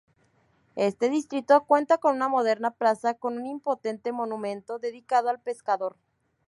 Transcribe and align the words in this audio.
Este 0.77 1.09
distrito 1.11 1.63
cuenta 1.65 1.99
con 1.99 2.15
una 2.15 2.27
moderna 2.27 2.71
Plaza 2.71 3.13
con 3.13 3.37
un 3.37 3.45
imponente 3.45 4.11
monumento 4.11 4.79
dedicado 4.79 5.29
al 5.29 5.39
pescador. 5.39 5.95